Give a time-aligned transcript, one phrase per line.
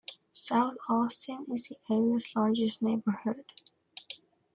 [0.33, 3.45] South Austin is the area's largest neighborhood.